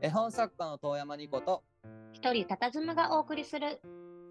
[0.00, 1.64] 絵本作家の遠山ニコと
[2.12, 3.80] 一人佇むがお送りする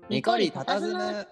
[0.10, 1.28] ニコリ佇む。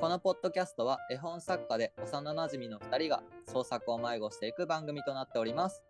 [0.00, 5.82] このポッドキャストは絵本作家で幼なじみの2人が創作を迷子していく番組となっております。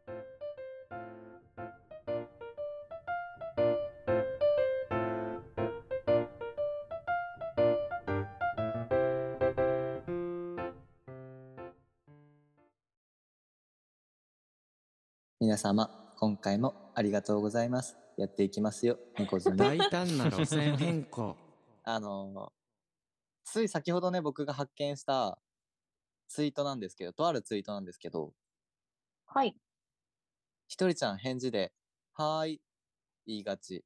[15.39, 17.97] 皆様今回もありがとうございます。
[18.19, 18.99] やっていきますよ。
[19.19, 21.37] ニコズミ大胆な路線変更。
[21.85, 22.53] あの
[23.45, 25.39] つい先ほどね僕が発見した
[26.29, 28.35] ツイートなんですけどとあるツイートなんですけど
[29.27, 29.57] はい。
[30.69, 31.73] ひとりちゃん返事で
[32.15, 32.63] 「はーい」
[33.27, 33.83] 言いがち。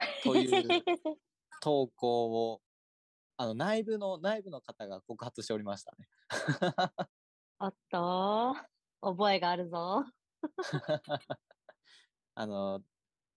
[0.24, 0.82] という
[1.60, 2.62] 投稿を
[3.36, 6.08] あの内部の内部の方が告発しておりましたね。
[7.58, 8.56] おっと
[9.02, 10.04] 覚えがあるぞ
[12.40, 12.80] あの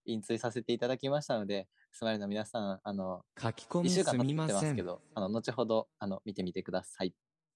[0.05, 4.61] 引追させていただきましたのでスマイルの皆さんあの1書き込み週間す経ってま。
[4.61, 7.13] すけどあの後ほどあの見てみてください。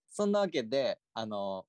[0.10, 1.66] そんなわけであの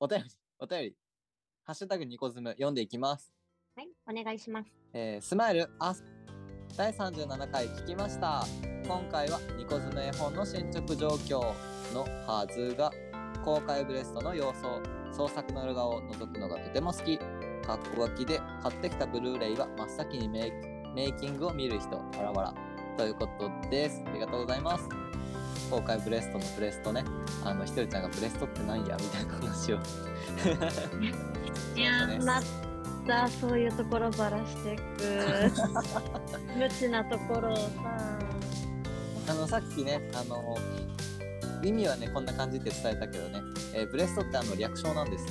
[0.00, 0.24] お便り
[0.58, 0.96] お便り
[1.62, 3.32] 「ハッシュタグニコズム」読んでいきます。
[3.76, 5.94] はいお願いしますえースマイルあ
[6.76, 8.44] 第37回聞きました
[8.88, 11.40] 今回はニコズム絵本の進捗状況
[11.94, 12.90] のはずが
[13.44, 14.82] 公開ブレストの様相
[15.12, 17.18] 創作の裏側を覗くのがとても好き
[17.70, 20.50] かっこ書きで買ってきたブルーレイは真っ先にメ
[20.96, 22.54] イキングを見る人わらわら
[22.98, 24.02] ということです。
[24.06, 24.88] ありがとうございます。
[25.70, 27.04] 公開ブレストのブレストね。
[27.44, 28.96] あのひとりちゃんがブレストってなんや？
[28.96, 29.76] みたいな話を。
[31.76, 32.42] いやー ま
[33.06, 34.82] たそういうところばらしてく。
[36.58, 37.62] 無知なところをさ。
[39.28, 40.56] あのさっきね、あの
[41.62, 43.40] 意味はねこんな感じって伝えたけどね、
[43.74, 45.30] えーブレストってあの略称なんですよ。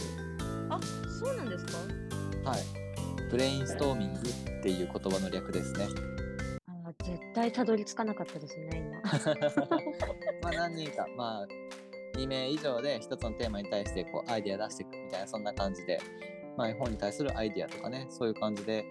[0.69, 0.79] あ
[1.19, 1.98] そうなんですか？
[2.43, 2.59] はい。
[3.29, 5.87] ブレインストーミングっていう言葉の略ですね。
[6.67, 9.01] あー絶対たどり着かなかったですね今
[10.41, 11.47] まあ何人か、まあ
[12.17, 15.99] 2名以上で一つのテーマに対してこうアイデア出していくみたいなそんな感じで、
[16.57, 18.85] まあ絵本に対するアイデアとかね、そういう感じで、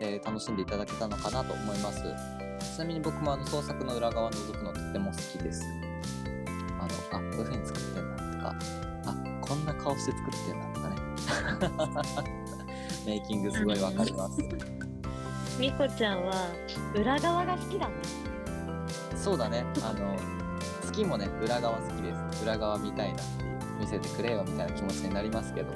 [0.00, 2.02] えー楽しんでいただけたのかなと思います。
[2.76, 5.64] ちなみに僕もあの創作の裏側を覗くのとっても好きです。
[6.78, 8.58] あの、あ、こういう風に作ってんだとか、
[9.06, 12.59] あ、こんな顔して作ってんだとかね。
[13.06, 14.42] メイキングすごいわかります。
[15.58, 16.48] みこちゃんは
[16.94, 17.94] 裏側が好きだね
[19.14, 19.64] そうだね。
[19.82, 20.16] あの、
[20.86, 22.42] 好きもね、裏側好きです。
[22.42, 25.72] 裏側見たいなっていう、見せてくれよみたいな気持ちになりますけど。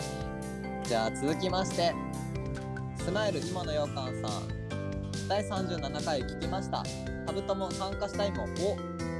[0.84, 1.94] じゃあ続きまして、
[2.96, 4.64] スマイル今のようかんさん。
[5.28, 6.82] 第37回聞きました。
[7.26, 8.76] カブトも参加したいもんを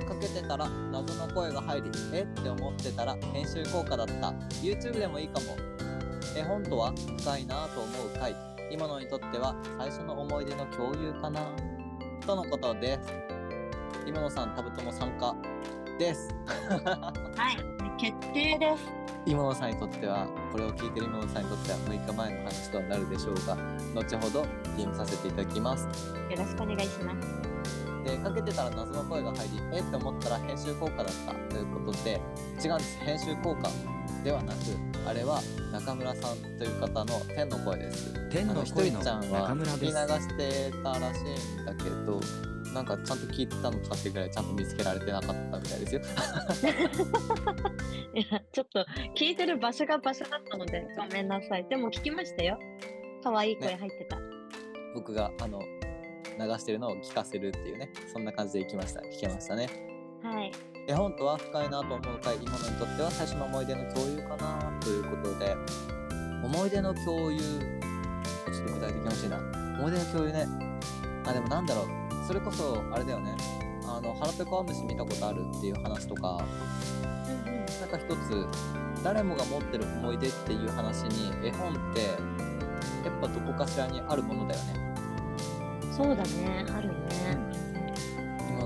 [0.07, 2.23] かけてたら謎の声が入り、え？
[2.23, 4.33] って思ってたら編集効果だった。
[4.63, 5.74] YouTube でもいいかも。
[6.37, 8.35] 絵本とは深いなぁと思う回。
[8.71, 11.41] 今のにとっては最初の思い出の共有かな
[12.27, 13.13] とのことです。
[14.07, 15.35] 今野さん、タブトも参加
[15.99, 16.35] です。
[17.37, 23.57] はい決定です今野さんにとっては、これを聞いてる今野さんにとっては6日前の話となるでしょうが、
[23.95, 24.47] 後ほど
[24.77, 25.85] DM させていただきます。
[25.85, 25.91] よ
[26.37, 27.55] ろしくお願いします
[28.05, 32.21] で、かけてたら謎の声が入り、えって思ったら編集効果だったということで、
[32.63, 32.99] 違うんです。
[32.99, 33.71] 編集効果
[34.25, 34.59] ではなく、
[35.07, 38.15] あれは中村さんという方の天の声です。
[38.31, 39.93] 天のあのひとり声のちゃんは中村聞きです。
[39.93, 40.29] 流し
[40.71, 41.23] てたらしい
[41.61, 42.21] んだけど
[42.73, 46.01] なんかちゃんと聞いてたのかってぐらいちゃんと見つけられてなかったみたいですよ。
[48.15, 52.59] いやちょっと聞いてる場所が場所だったのでごめんなさいでも聞きましたよ
[53.23, 54.19] 可愛い声入ってた、
[54.95, 55.67] 僕があの流
[56.59, 59.69] してるのを聞かせるっていうねそんな感じで行きました聞けましたね。
[60.23, 65.57] はい絵本とは深いなと思う回今のにとっては最初の思い出の共有かなということで
[66.43, 69.39] 思い出の共有ちょっと具体的に欲しいな。
[69.79, 70.47] 思い出の共有ね。
[71.27, 71.87] あでもなんだろう。
[72.27, 73.35] それこそあれだよね。
[73.87, 76.45] あの腹ペコアムシ見たことあるっていう話とか。
[77.81, 78.47] なんか一つ
[79.03, 82.01] 誰もが持ってる思い出っていう話に絵本って
[83.05, 84.95] やっぱどこかしらにあるものだよね。
[85.91, 86.67] そうだね。
[86.77, 87.54] あるね。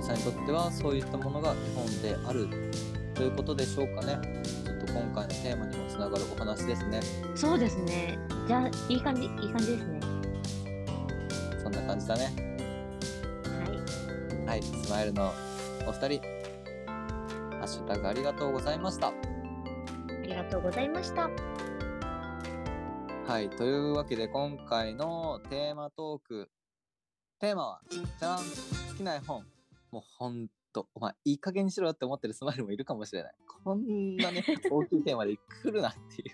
[0.09, 2.49] 今野さんにとってはそういったものが絵本である
[3.15, 4.19] ということでしょうかね。
[4.65, 7.01] ちょっと今回のテーマにもつながるお話ですね。
[7.35, 10.01] そうですねじゃあいい感じいい感じですね
[11.63, 12.33] そんな感じだね。
[14.47, 15.33] はいはい、スマイルの
[15.87, 16.23] お二人、
[17.59, 19.09] ハッシュタグありがとうございました。
[19.09, 19.13] あ
[20.23, 21.29] りがとうございました
[23.27, 26.49] はい、というわけで今回のテーマトーク、
[27.41, 28.43] テーマは、じゃん、好
[28.97, 29.58] きな絵本。
[29.91, 33.35] もうほんと、お前、いい加減にしろよって思ってるスマイルもいるかもしれない。
[33.65, 36.33] こんなね、 大きいテーマで来るなっていう。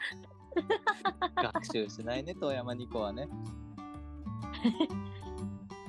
[1.37, 3.29] 学習しないね、遠山ニコはね。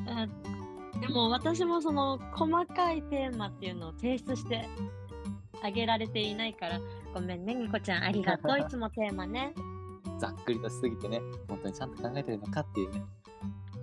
[0.07, 0.27] あ
[0.99, 4.67] でも私もその細かいテーマっていうのを提出して
[5.61, 6.79] あげられていないから
[7.13, 9.53] ごめんねニコちゃんありがとういつもテーマね
[10.19, 11.19] ざっくりとしすぎてね、
[11.49, 13.03] 本当にちゃんと考えてるのかっていうね、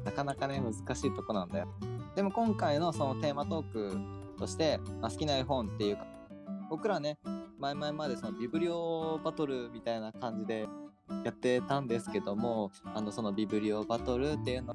[0.05, 1.69] なかなかね、難しいとこなんだよ。
[2.15, 3.99] でも今回のそのテーマトーク
[4.39, 6.07] として、まあ、好きな絵本っていうか、
[6.69, 7.19] 僕らね、
[7.59, 10.67] 前々までそのビブリオバトルみたいな感じで
[11.25, 14.75] やってたんですけども、あのそのビブリオバトルっていうの、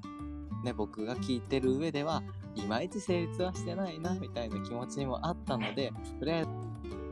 [0.64, 2.24] ね、僕が聞いてる上では、
[2.56, 6.50] いまいち成立はしてないな、みたいな気持ちにもあったので、とりあえず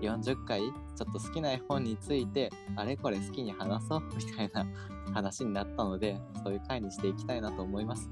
[0.01, 4.65] 40回ちょっと好きな絵本についてあれこれ好きに話そうみたいな
[5.13, 8.09] 話になったのでそういう回にしていきたいなと思います。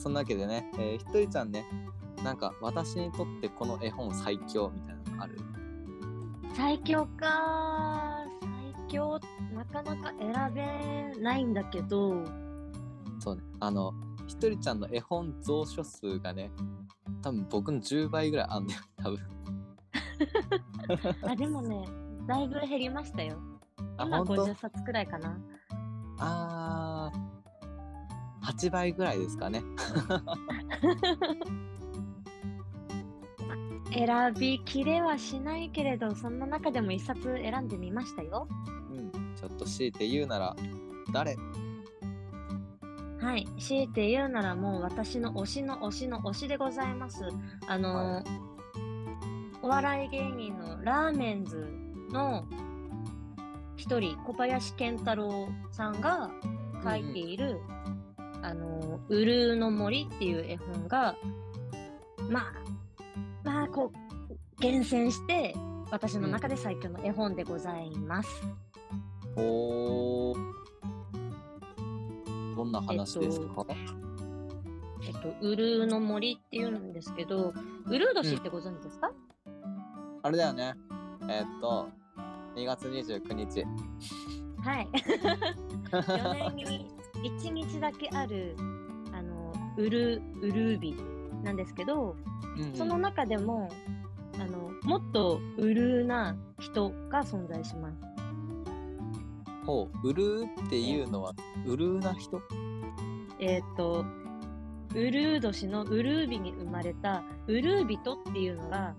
[0.00, 1.64] そんなわけでね、えー、ひとりちゃんね
[2.24, 5.38] なんか私にとってこの絵本最強みたいなのある？
[6.54, 9.20] 最強か最強
[9.54, 12.24] なかなか選べないんだけど。
[13.18, 13.42] そうね。
[13.60, 13.92] あの
[14.26, 16.50] ひとりちゃんの絵本蔵書数がね
[17.22, 19.18] 多分僕の10倍ぐらいあんだよ 多分。
[21.22, 21.84] あでもね
[22.26, 23.36] だいぶ減りましたよ。
[23.98, 25.38] 今あ本当？50冊くらいかな。
[26.18, 26.89] あー
[28.50, 29.62] 8倍ぐらいですかね。
[33.92, 38.46] 選びきれはしないけれどそんな中でも一冊選んでみましたよ。
[38.90, 40.56] うんちょっと強いて言うなら
[41.12, 41.36] 誰？
[43.20, 47.24] はい強いて言うならもう私の推しの推しの推しでございます。
[47.66, 48.24] あのーはい。
[49.62, 51.68] お笑い芸人のラーメンズ
[52.10, 52.44] の
[53.76, 56.30] 一人小林健太郎さんが
[56.82, 57.60] 書いている
[58.42, 61.16] 「あのウルーの森」っていう絵本が
[62.28, 62.52] まあ
[63.44, 65.54] まあこう厳選して
[65.90, 68.28] 私の中で最強の絵本でございます。
[69.36, 70.60] おー。
[72.56, 73.64] どんな話ですか、
[75.06, 77.54] えっと、ウルーの森っていうんですけど、
[77.86, 79.10] ウルー年ってご存知ですか、
[80.22, 80.74] あれだよね。
[81.22, 81.88] えーっと
[82.54, 83.64] 2月29日。
[84.62, 84.88] はい。
[85.90, 88.56] 4年に1日だけある、
[89.12, 90.96] あの、ウル、ウルービ
[91.42, 92.16] なんですけど、
[92.74, 93.68] その中でも、
[94.38, 97.96] あの、もっとウルーな人が存在します。
[99.66, 101.34] ほうウルーっていうのは
[101.66, 102.40] ウルーな人？
[103.38, 104.04] えっ、と、
[104.94, 108.94] ウルー年のウルービに生まれたウルービトっていうのが、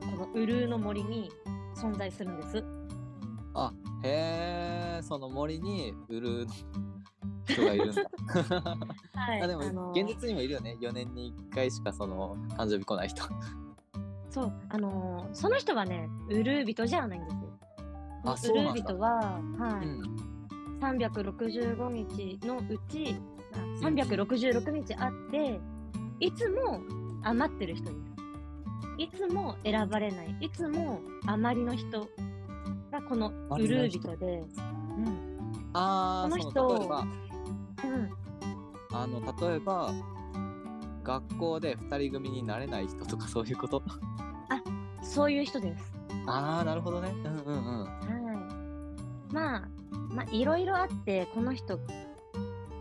[0.00, 1.30] このウルーの森に
[1.76, 2.64] 存在するんです。
[3.54, 3.72] あ
[4.02, 6.52] へえその森にウルーの
[7.46, 8.02] 人がいるんだ。
[9.14, 9.42] はい。
[9.42, 10.76] あでもあの現実にもいるよね。
[10.80, 13.22] 4年に1回しかその誕生日来ない人。
[14.30, 17.40] そう、あのーその人はね、ウルービトじゃないんですよ。
[18.24, 20.16] あウルービトは、はい、うん。
[20.80, 23.16] 365日のうち、
[23.52, 25.60] あ366日あって、
[26.20, 26.80] いつも
[27.24, 27.96] 余ってる人です。
[28.98, 32.08] いつも選ばれない、いつも余りの人
[32.90, 35.32] がこのウルービトで、うん。
[35.74, 37.06] ああこの人例えば
[37.84, 38.10] うん、
[38.92, 39.92] あの例えば
[41.02, 43.82] 学校で2人組になれない人とかそういうこと？
[45.02, 45.92] そういう人です。
[46.26, 47.10] ああなるほどね。
[47.10, 47.84] うんうんうん。
[47.84, 47.90] は
[49.30, 49.34] い。
[49.34, 49.68] まあ、
[50.14, 51.78] まあ、いろいろあって、この人、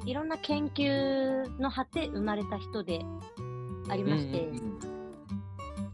[0.06, 3.02] いろんな研究の果て生まれた人で
[3.90, 4.80] ありまして、うんうんうん。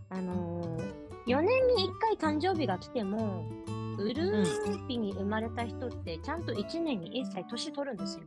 [0.09, 3.49] あのー、4年に1回誕生日が来ても、
[3.97, 8.23] ウルービに生まれた人って、ちゃんと1年に1歳年取るんですよ。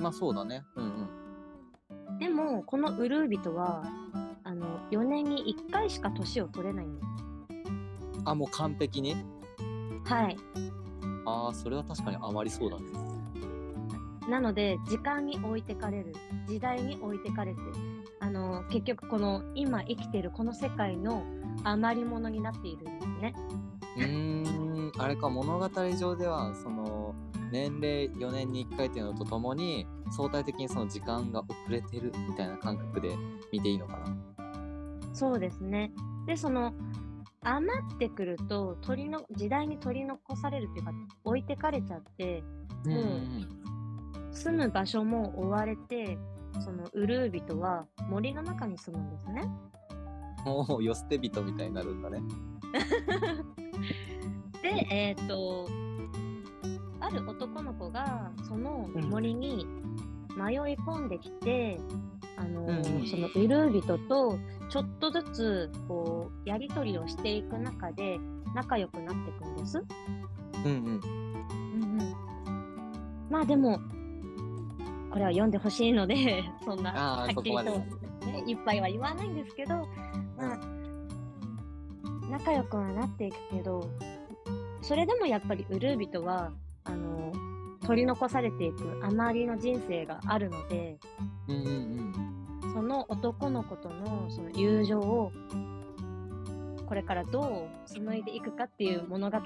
[0.00, 1.08] まあそうだねうんうん
[2.18, 3.82] でも、このウルービとは、
[4.44, 7.06] あの、4年に1回しか年を取れないんです。
[8.26, 9.16] あもう完璧に？
[10.04, 10.36] はい。
[11.24, 12.82] ああそれは確かに余りそうだね
[14.28, 16.12] なので、時間に置いてかれる、
[16.46, 17.60] 時代に置いてかれて、
[18.20, 21.24] あの、結局この今生きているこの世界の
[21.64, 23.34] 余り物になっているんですね。
[23.96, 27.14] うーんあれか物語上ではその
[27.50, 33.10] 年齢4年に1回っていうのとともに相対的にその時間が遅れてるみたいな感覚で
[33.52, 34.16] 見ていいのかな
[35.12, 35.92] そうですね。
[36.26, 36.72] で、その、
[37.42, 40.92] 余ってくると、取りの、時代に取り残されるっていうか、
[41.24, 42.42] 置いてかれちゃって、
[42.84, 43.60] うんうん
[44.32, 46.16] 住む場所も追われて、
[46.64, 49.42] そのウルービトは森の中に住むんですね。
[50.44, 52.22] もうよ捨て人みたいになるんだね
[54.62, 55.68] で、えっ、と、
[57.00, 59.66] ある男の子がその森に
[60.36, 61.80] 迷い込んできて、
[62.36, 64.38] あのーうんうんそのウルービトと
[64.68, 68.18] ちょっとずつこうやり取りをしていく中で
[68.54, 69.82] 仲良くなっていくんです。
[70.64, 72.14] うんうんうんうん、
[73.30, 73.80] まあでも
[75.10, 77.62] これは読んでほしいので、 そんなはっきりと。
[77.64, 79.88] ね、いっぱいは言わないんですけど、
[80.36, 80.60] まあ、
[82.30, 83.88] 仲良くはなっていくけど、
[84.82, 86.52] それでもやっぱりウルービとは、
[86.84, 87.32] あの、
[87.86, 90.98] 取り残されていくあまりの人生があるので、
[91.48, 91.66] うんうん
[92.62, 92.72] うん。
[92.72, 95.32] その男の子とのその友情を
[96.86, 99.42] これからどう紡いでいくかっていう物語が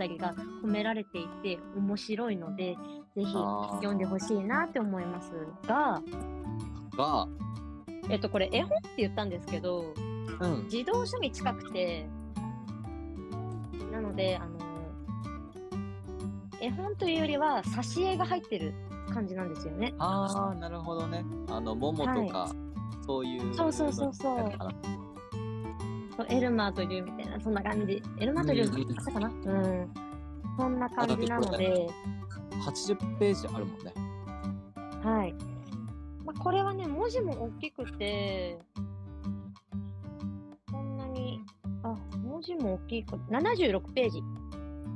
[0.63, 2.77] 込められていて面白いので
[3.15, 5.31] ぜひ読んでほしいなって思います
[5.67, 6.03] が、
[6.97, 7.29] が、
[8.09, 9.93] えっと、これ絵本って言ったんですけど
[10.41, 10.67] うん。
[10.69, 12.07] 児童書に近くて
[13.93, 14.74] なのであの
[16.65, 18.73] 絵本というよりは挿絵が入ってる
[19.13, 19.93] 感じなんですよね。
[19.99, 21.23] ああ、なるほどね。
[21.51, 22.51] あの、モモとか、
[23.07, 23.55] そういう。
[23.55, 24.53] そうそうそうそう
[26.17, 28.03] そうエルマーと竜みたいな、そんな感じ。
[28.19, 29.29] エルマーと竜うあったかな？
[29.29, 29.91] うん。
[30.57, 31.87] そんな感じなので、
[32.65, 33.93] 80ページあるもんね。
[35.03, 35.35] はい。
[36.25, 38.59] まあ、これはね、文字も大きくて、
[40.73, 41.43] こんなに、
[41.83, 44.23] あ、文字も大きいか、76ページ。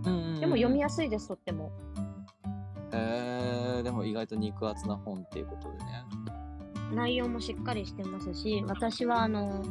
[0.05, 1.73] うんうんうんでも読みやすいです、とっても。
[2.93, 6.05] えー、でも意外と肉厚な本っていうことでね。
[6.95, 9.63] 内容もしっかりしてますし、私はあの、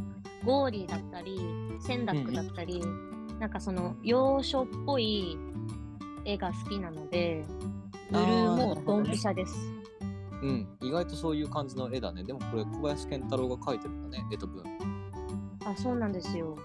[0.45, 1.39] ゴーリーだったり、
[1.79, 2.81] センダックだったり、
[3.39, 5.37] なんかその、洋書っぽい
[6.25, 7.43] 絵が好きなので、
[8.11, 9.55] ブルーもドンピシャです。
[10.43, 12.23] うん、意外とそういう感じの絵だね。
[12.23, 14.63] でもこれ小林健太郎が描いてるんだね、絵と文。
[15.65, 16.55] あ、そうなんですよ。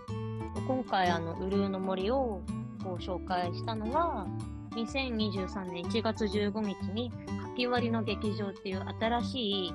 [0.55, 2.43] で今回、あの、ウルーの森を
[2.83, 4.27] ご紹介したのは、
[4.73, 7.17] 2023年1月15日に、か
[7.57, 9.75] き割りの劇場っていう新しい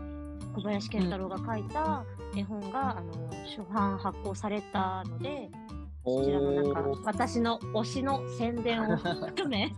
[0.56, 2.04] 小林健太郎が書いた
[2.36, 3.14] 絵本が、あの、
[3.46, 5.50] 初版発行されたので、
[6.04, 9.72] こちらのなんか、私の推しの宣伝を含め、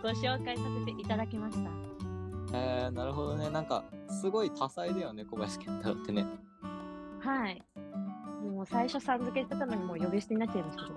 [0.00, 1.70] ご紹介させていただきました。
[2.54, 3.50] えー、なるほどね。
[3.50, 6.24] なんか、すごい多彩だよね、小林健太郎ってね。
[7.20, 7.62] はい。
[8.42, 10.92] もう最初さん付けしてたのにもう呼び捨てになっちゃいましたけ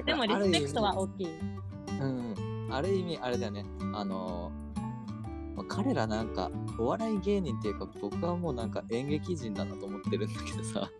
[0.00, 0.04] ど。
[0.04, 1.28] でもリスペクトは大きい。
[2.00, 3.64] うん、ある意味あれだよね。
[3.94, 4.50] あの
[5.54, 10.90] まあ彼らなんかお笑い芸人っていうか僕はもうなんか演劇人だなと思ってるんだけどさ。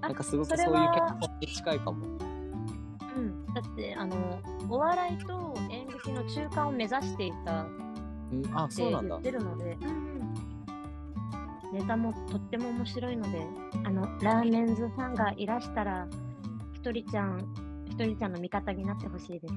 [0.00, 2.06] あなんかすごくそそういうれは結婚に近いかも。
[3.16, 3.46] うん。
[3.54, 7.66] だって、あの、お笑いと演劇の中間を目指していたっ
[8.32, 8.58] うん。
[8.58, 9.08] あてそうなんだ。
[9.08, 10.11] 言ってるので、うんうん
[11.72, 13.46] ネタもとっても面白いので、
[13.84, 16.06] あの、ラーメンズファンがいらしたら、
[16.74, 17.38] ひとりちゃん、
[17.88, 19.54] ひとりちゃんの味方になってほしいです。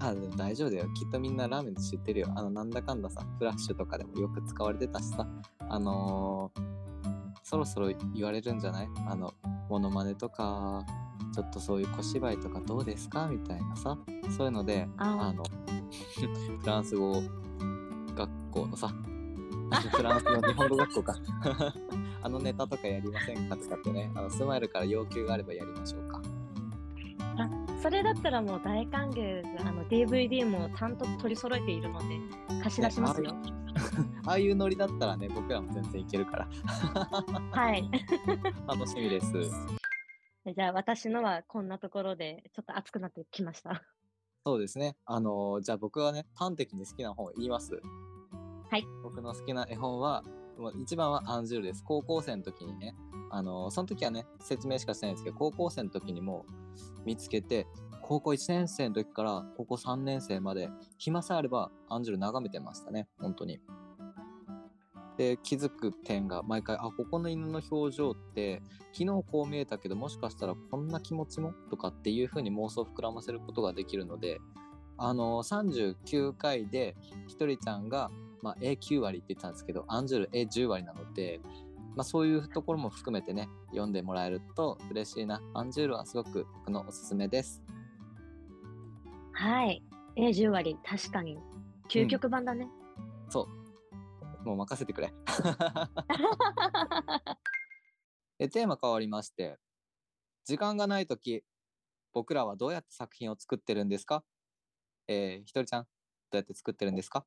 [0.00, 0.86] あでも大丈夫だよ。
[0.94, 2.28] きっとみんなラーメン知ってるよ。
[2.34, 5.26] あのなんだかんださフラッシュとかでもよく使われてたしさ。
[5.68, 6.62] あのー
[7.44, 8.88] そろそろ言われるんじゃない？
[9.06, 9.32] あの
[9.68, 10.84] モノマネとか
[11.34, 13.26] ちょっとそういう小芝居とかどうですか？
[13.28, 13.96] みたいなさ。
[14.36, 15.42] そういうのでああの
[16.60, 17.22] フランス語
[18.16, 18.92] 学校のさ
[19.72, 21.16] フランスの日本語学校か
[22.22, 26.20] あのネタとかやりませんかとかってねあのスマイルから要求があればやりましょうか
[27.36, 27.48] あ
[27.82, 29.66] それだったらもう大歓迎です。
[29.66, 32.20] あの DVD もちゃんと取り揃えているので
[32.62, 33.34] 貸し出しますよ。
[34.26, 36.48] ああいうノリだったらね僕らも全然いけるから
[37.50, 37.90] はい。
[38.68, 39.32] 楽しみです
[40.54, 43.82] じゃあ私のはこんなところでちょっと熱くなってきました。
[44.44, 47.80] そうですねあのじゃあ僕はね端的に好きな本を言います
[48.72, 48.86] はい。
[49.02, 50.24] 僕の好きな絵本は
[50.80, 51.84] 一番はアンジュールです。
[51.84, 52.94] 高校生の時にね
[53.30, 56.46] あのその時はね説明しかしてないんですけど高校生の時にも
[57.04, 57.66] 見つけて
[58.00, 63.08] 高校1年生の時から高校3年生まで暇さえあればアンジュル眺めてましたね。
[63.18, 63.60] 本当に。
[65.18, 68.62] で気づく点が毎回あここの犬の表情って
[68.94, 71.52] 昨日こう見えたけどもしかしたらこんな気持ちも？
[71.68, 74.38] とかっていう風に妄想を膨らませることができるので
[74.96, 76.96] あの39回で
[77.28, 78.10] ひとりちゃんが、
[78.42, 81.40] まあ、A9 割って言ってたんですけどアンジュル A10 割なので、
[81.94, 85.40] まあ、そういうところも含めてね読んでもらえると嬉しいな。
[85.54, 87.62] アンジュルはすごく僕のおすすめです。
[89.32, 89.82] はい。
[90.16, 91.38] え10割、確かに。
[91.88, 92.68] 究極版だね。
[93.30, 93.48] そ
[94.44, 94.44] う。
[94.44, 95.12] もう任せてくれ。
[98.38, 99.58] えテーマ変わりまして
[100.44, 101.44] 時間がない時
[102.12, 104.24] 僕らはどうやって作品を作ってるんですか？
[105.06, 105.88] えーひとりちゃんど
[106.32, 107.24] うやって作ってるんですか？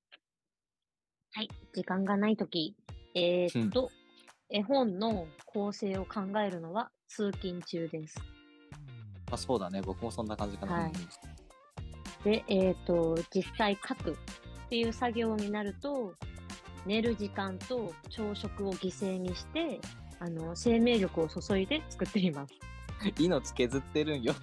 [1.35, 1.49] はい。
[1.73, 2.77] 時間がないとき、
[3.13, 3.91] えーっと、
[4.49, 8.15] 絵本の構成を考えるのは通勤中です。
[9.29, 10.91] あそうだね僕もそんな感じかな、はい
[12.23, 14.15] で、えーっと、実際書くっ
[14.69, 16.13] ていう作業になると、
[16.85, 19.81] 寝る時間と朝食を犠牲にして、
[20.19, 22.53] あの、生命力を注いで作っています。
[23.19, 24.33] 命削ってるんよ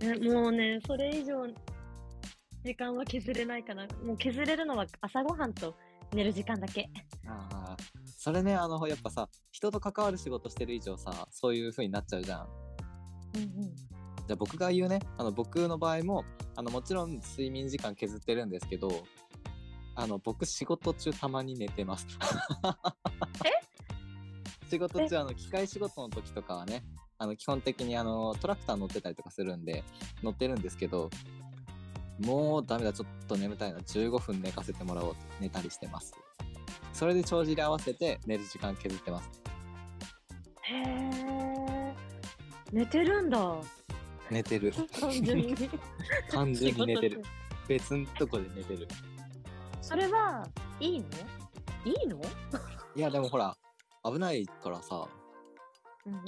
[0.00, 1.46] え もうね、それ以上
[2.64, 3.86] 時間は削れないかな。
[4.02, 5.74] もう削れるのは朝ごはんと
[6.14, 6.88] 寝る時間だけ。
[7.26, 7.76] ああ、
[8.16, 12.48] それね、あの、やっぱさ、人と関わる仕事してる以上さ、そういう風になっちゃうじゃん。
[13.36, 13.74] うんうん。
[13.76, 16.24] じゃあ僕が言うね、あの僕の場合も、
[16.56, 19.04] あのもちろん睡眠時間削ってるんですけど、
[19.94, 22.06] あの僕仕事中たまに寝てます。
[24.70, 26.82] 仕事中あの機械仕事の時とかはね、
[27.18, 29.84] あの基本的にあのトラクター乗ってたりとかするんで
[30.22, 31.10] 乗ってるんですけど、
[32.20, 36.12] もうダメだちょっと眠たいな15分寝かせてもらおうって寝たりしてます。
[36.92, 39.30] それで帳尻合わせて寝る時間削ってます。
[40.62, 41.94] へえ。
[42.72, 43.56] 寝てるんだ。
[44.30, 44.72] 寝てる。
[45.00, 45.54] 単純に。
[46.30, 47.22] 完全に寝てる。
[47.66, 48.86] 別のとこで寝てる。
[49.82, 50.46] それは
[50.80, 51.06] いいの？
[51.84, 52.20] いいの？
[52.96, 53.56] いやでもほら
[54.04, 55.06] 危ないからさ
[56.06, 56.22] うんうん。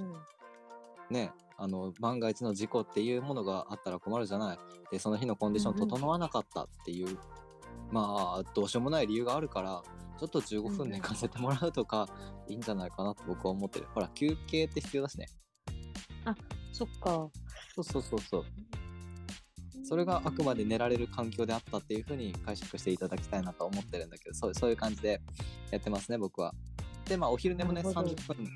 [1.11, 4.59] ねあの万が一の事故っていうものがあったら困るじゃない。
[4.91, 5.89] でその日のコンディションうんうん。
[5.89, 7.19] 整わなかったっていう、
[7.91, 9.83] まあどうしようもない理由があるから
[10.19, 12.09] ちょっと15うんうん分寝かせてもらうとか
[12.49, 13.87] いいんじゃないかなと僕は思ってる。
[13.95, 15.27] ほら休憩って必要だしね。
[16.73, 17.31] そっか。
[17.75, 18.45] そうそうそうそう。
[19.85, 25.21] それがあくまで寝られる環境であったっていうふうに解釈していただきたいなと思ってるんだけどそうそういう感じで
[25.71, 26.53] やってますね僕は。
[27.05, 28.11] でまあお昼寝もねなるほど。
[28.11, 28.49] 30分。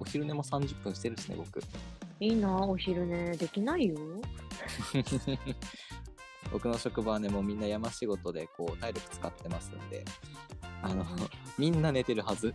[0.00, 1.60] お昼寝も30分してるしね僕
[2.20, 3.96] いいな、お昼寝できないよ。
[6.52, 10.04] 僕の職場はねもうみんな山仕事でこう体力使ってますんで
[10.82, 11.06] あのうん
[11.58, 12.54] みんな寝てるはず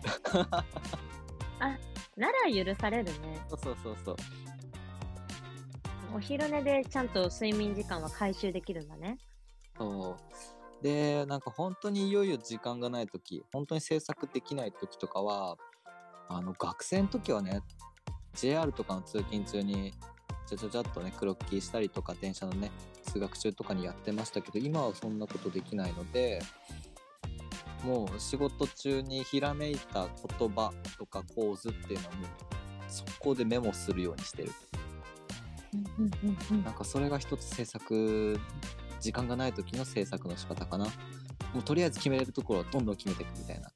[2.16, 3.42] なら許されるね。
[3.50, 4.16] そうそうそうそう
[6.16, 9.18] お昼寝でちゃんと睡眠時間は回収できるんだね。
[9.78, 10.18] そ
[10.82, 15.58] うでなんか本当にいよいよ時間がない時本当に制作できない時とかは
[16.30, 17.62] あの学生の時はね
[18.36, 19.94] JR とかの通勤中に
[20.48, 22.72] ちゃちゃちゃっとねクロッキーしたりとか電車のね
[23.04, 26.42] 通学中とかにやってましたけど今はそんなことできないので
[27.84, 32.28] もう仕事中にひらめいた言葉とか構図っていうのはもう
[32.88, 34.52] そこでメモするようにしてる。
[36.64, 38.40] なんかそれが一つ制作
[39.00, 40.86] 時間がない時の制作の仕方かな。
[41.54, 43.70] もうとりあえず決めれるところはどんどん決めていくみたいな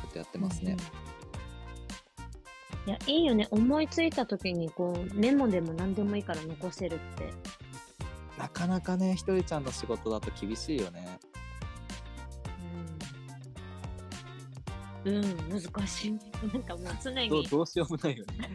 [0.00, 0.76] ことやってますね、
[2.88, 3.46] いや、いいよね。
[3.50, 7.30] 思いついた時に、こう、メモでも何でもいいから残せるって。
[8.38, 11.18] なかなかねひとりちゃんの仕事だと厳しいよね
[15.04, 15.16] うん。
[15.16, 16.12] うん、難しい。
[16.46, 18.50] なんかもう常に、どうどうしようもないよね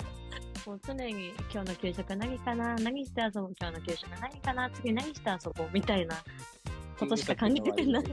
[0.66, 2.76] もう常に今日の給食何かな？
[2.76, 4.70] 何して遊ぶ今日の給食何かな？
[4.70, 5.68] 次何して遊ぼう？
[5.70, 6.16] みたいな
[6.98, 8.04] ことしか考えてない。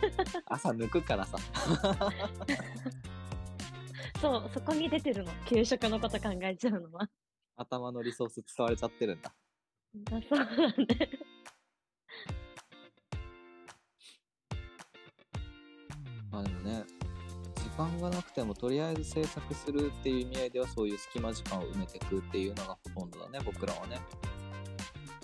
[0.46, 1.38] 朝抜くからさ
[4.20, 5.32] そう、そこに出てるの。
[5.46, 7.08] 給食のこと考えちゃうのは。
[7.56, 9.32] 頭のリソース使われちゃってるんだ
[10.12, 11.10] あそうだね。
[16.30, 16.84] まあでもね
[17.56, 23.98] 時間がなくてもとりあえず制作するっていう意味合いではそういう隙間時間を埋めていくっていうのがほとんどだね僕らはね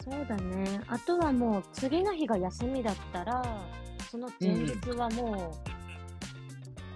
[0.02, 0.80] そうだね。
[0.88, 3.42] あとはもう次の日が休みだったら、
[4.10, 5.73] その前日はもう、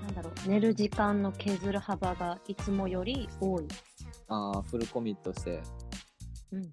[0.09, 3.69] なんだろう、寝る時間の削る幅がいつもより多い。
[4.29, 5.63] ああフルコミットして
[6.53, 6.71] うん。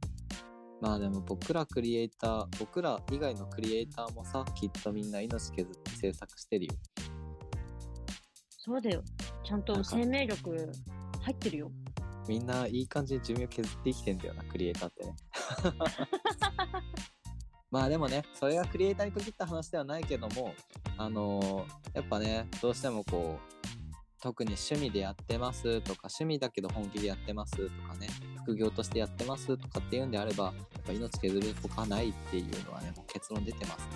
[0.81, 6.73] まあでも僕らクリエイター僕ら以外のクリエイターもさきっとみんな命削って制作してるよ
[8.57, 9.03] そうだよ。
[9.43, 10.71] ちゃんと生命力
[11.21, 11.71] 入ってるよ。
[12.27, 15.15] みんないい感じに寿命削って生きてんだよなクリエイターってね
[17.71, 20.53] まあでもねそれがクリエイターに限った話ではないけども
[20.97, 23.55] あのーやっぱねどうしてもこう
[24.21, 28.09] 特に趣味でやってますとか趣味だけど本気でやってますとかね
[28.43, 30.53] 副業としてやってますとかっていうんであればやっ
[30.85, 33.87] ぱ命削るほかないっていうのはねもう結論出てます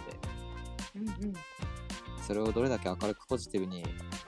[0.95, 1.33] のでうんうん。
[2.21, 3.83] それをどれだけ明るくポジティブに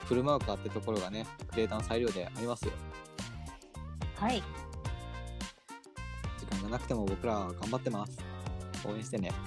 [0.06, 2.72] 振る舞うかってところがねクリエイターの裁量でありますよ
[4.16, 4.42] はい。
[6.38, 8.18] 時間がなくても僕らは頑張ってます
[8.84, 9.30] 応援してね。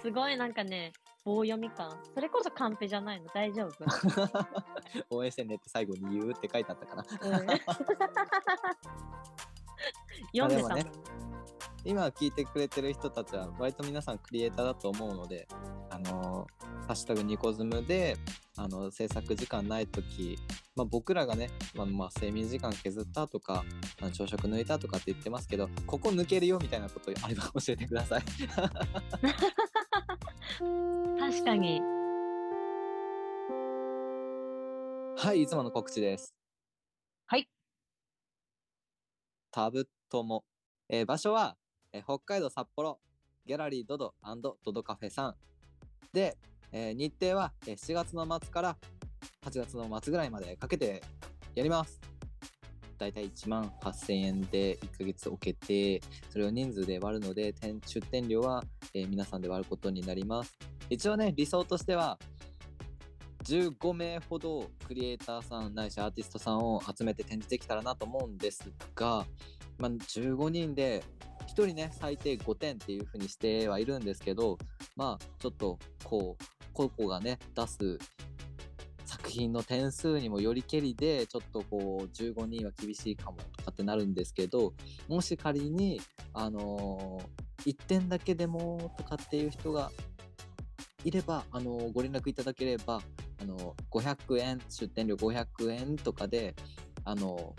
[0.00, 0.92] すごいなんかね、
[1.24, 1.98] 棒読み感。
[2.14, 3.26] それこそカンペじゃないの？
[3.34, 3.84] 大丈夫、
[5.16, 7.02] 応援してねって最後に言うって書いてあったかな。
[7.02, 7.30] うん、
[10.36, 10.68] 読んでたもん。
[10.68, 10.90] まあでも
[11.84, 15.46] 今聞いてくれてる人たちは割と皆さんクリエイターだと思うので
[15.90, 18.16] あのーハッシュタグニコズムで
[18.56, 20.38] あの制作時間ない時、
[20.76, 23.64] まあ、僕らがね、まあ、まあ睡眠時間削ったとか
[24.12, 28.22] 朝食抜いたとかって言ってますけどここ抜けるよみたいなことあれば教えてください
[31.18, 31.80] 確かに。
[35.16, 36.34] はいいつもの告知です
[37.26, 37.48] はい。
[39.52, 40.44] タブッとも。
[40.88, 41.56] えー場所は、
[41.92, 42.98] えー北海道札幌
[43.46, 44.14] ギャラリードド
[44.64, 45.34] ドドカフェさん。
[46.12, 46.36] で、
[46.72, 48.76] えー日程はえー7月の末から
[49.44, 51.02] 8月の末ぐらいまでかけて
[51.54, 52.00] やります。
[52.98, 57.54] だいたい1万8000円で1ヶ月置けて、それを人数で割るので、
[57.86, 58.62] 出店料は、
[58.94, 60.56] えー皆さんで割ることになります。
[60.88, 62.18] 一応ね、理想としては、
[63.44, 69.26] 15名ほどクリエイターさんないしアーティストさんを集めて展示できたらなと思うんですが、
[69.78, 71.04] まあ、15人で
[71.42, 74.58] 1人ね最低5点っていう風にしてはいるんですけど
[74.96, 77.98] まあちょっとこう個々がね出す
[79.04, 84.72] 作品の点数にもよりけりでちょっとこう15人は厳しいかもとかってなるんですけど
[85.08, 86.00] もし仮に
[86.32, 89.90] あのー1点だけでもとかっていう人が
[91.02, 93.00] いれば、あのーご連絡いただければ
[93.40, 96.54] あの500円出店料500円とかで
[97.04, 97.54] あの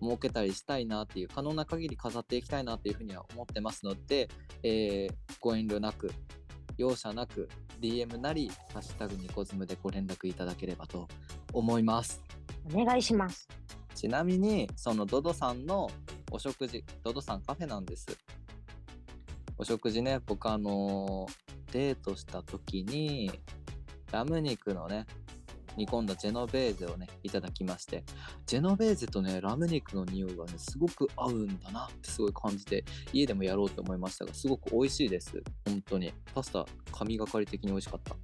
[0.00, 4.28] 儲けたりしたいなっていう可能な限り飾っていきたいなっていうふうには思ってますので、
[4.62, 5.08] え
[5.40, 6.10] ご遠慮なく
[6.76, 7.48] 容赦なく
[7.80, 11.08] DM なり「ハッシュタグニコズム」でご連絡いただければと
[11.52, 12.22] 思います
[12.72, 13.48] お願いします。
[13.94, 15.90] ちなみにそのドドさんの
[16.30, 18.06] お食事ドドさんカフェなんです
[19.56, 21.26] お食事ね僕あの
[21.72, 23.32] デートした時に
[24.12, 25.06] ラム肉のね
[25.76, 28.04] 煮込んだジェノベーゼをねいただきまして
[28.46, 35.42] ジェノベーゼとねラム肉の匂いがねすごく合うんだなってすごい感じて家でもやろうと思いましたがすごく美味しいです。
[35.64, 36.12] 本当に。
[36.34, 38.16] パスタ神がかり的に美味しかった。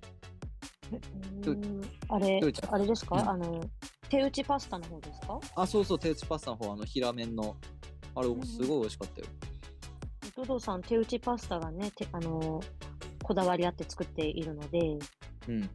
[2.09, 3.29] あれあれですか、うん。
[3.29, 3.65] あの
[4.09, 5.41] 手打ちパスタの方ですか？
[5.57, 7.57] あそうそう手打ちパスタの方あの平麺の
[8.15, 9.27] あれんすごい美味しかったよ。
[10.37, 12.63] ドドさん手打ちパスタがねてあの
[13.23, 14.99] こだわりあって作っているので
[15.49, 15.71] うん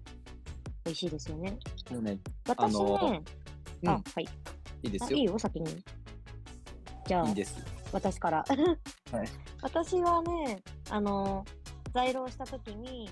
[0.88, 1.58] 美味しいですよね。
[2.02, 3.24] ね私ね、の
[3.84, 4.24] うんあはい
[4.84, 5.84] いいですよあいいよ先に。
[7.06, 7.58] じゃあいいです
[7.92, 8.46] 私から。
[9.12, 9.28] はい
[9.62, 11.44] 私はね、あの、
[11.94, 13.10] 在庫したときに、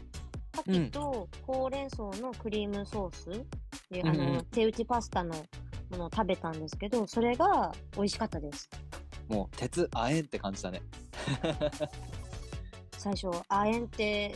[0.54, 3.30] 牡蠣とほうれん草のクリームソース
[3.90, 5.36] で、あうんうんの、手打ちパスタの
[5.90, 8.70] ものを食べたんですけど、それが美味しかったです。
[9.28, 10.82] もう鉄あえんって感じだね
[12.98, 14.36] 最初、亜鉛って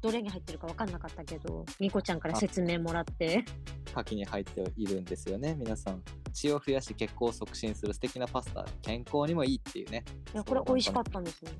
[0.00, 3.44] どれに入ってるか分かんなかったけど、ニコちゃんから説明もらって、
[3.86, 6.02] 牡蠣に入っているんですよね皆さん。
[6.32, 8.64] 血を増やし血行を促進する素敵なパスタ。
[8.82, 10.04] 健康にもいいっていうね。
[10.32, 11.50] いや、これ美味しかったんですね。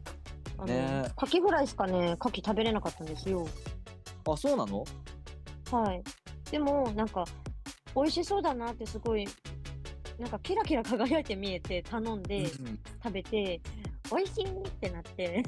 [0.56, 1.04] あの、ね。
[1.06, 3.46] えカキフライしかね、牡蠣食べれなかったんですよ。
[4.26, 4.84] あそうなの？
[5.70, 6.02] はい。
[6.50, 7.24] でも、なんか、
[7.94, 9.26] 美味しそうだなってすごい、
[10.18, 12.78] なんかキラキラ輝いて見えて頼んでうん。
[13.02, 13.60] 食べて、
[14.10, 15.42] 美味しいってなって、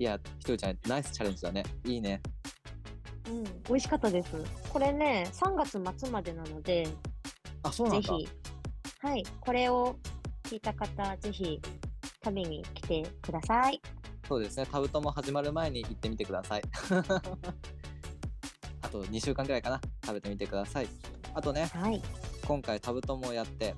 [0.00, 1.62] いやひとりちゃんナイスチャレンジだね。
[1.84, 2.22] いいね。
[3.28, 4.30] うん、美味しかったです。
[4.70, 6.88] これね、3月末までなので、
[7.62, 8.08] あそうなんだ。
[8.08, 8.26] ぜひ、
[9.06, 9.98] はい、これを
[10.44, 11.60] 聞いた方、ぜひ
[12.24, 13.78] 食べに来てください。
[14.26, 14.64] そうですね。
[14.72, 16.62] タブトも始まる前に行ってみてください。
[18.80, 19.78] あと2週間くらいかな。
[20.02, 20.88] 食べてみてください。
[21.34, 22.02] あとねはい。
[22.46, 23.74] 今回タブトもをやって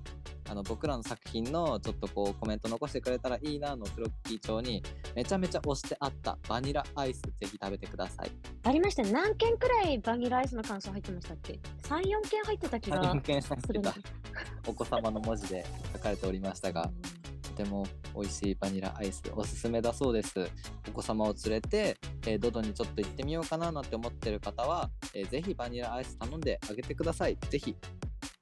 [0.53, 4.83] あの僕らの作品のちょっとこうコメント残してくれたらいいなのクロッキー帳に
[5.17, 8.31] めちゃめちゃ押してあったバニラアイスぜひ食べてください。
[8.65, 9.12] ありましたね。
[9.12, 16.91] 何件くらいバニラアイスの感想入ってましたっけ ?3、4件入ってた気がするんだたお子様の文字で書かれておりましたが
[17.43, 20.51] とても美味しいバニラアイスおすすめだそうです
[20.87, 27.75] お子様を連れて、えードドにちょっと行ってみようかななんて思ってる方は、えーぜひバニラアイス頼んであげてくださいぜひ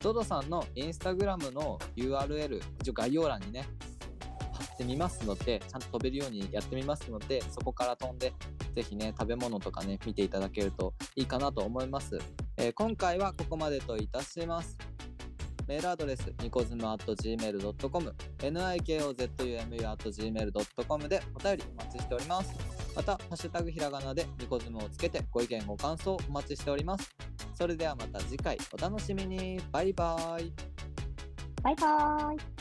[0.02, 3.66] ドドさんのインスタグラムの URL 一応概要欄にね
[4.54, 8.32] 貼ってみますのでちゃんと飛べるようにやってみますのでそこから飛んで
[8.74, 12.18] ぜひね食べ物とかね見ていただけるといいかなと思います、
[12.56, 14.78] えー今回はここまでといたします
[15.68, 22.52] メールアドレス、ニコズム at gmail.com、nikozumu at gmail.com でお便りお待ちしております。
[22.96, 27.19] また、ハッシュタグひらがなでニコズムをつけてご意見ご感想お待ちしております。
[27.60, 29.60] それではまた次回お楽しみに。
[29.70, 30.50] バイバイ。
[31.62, 32.59] バイバーイ。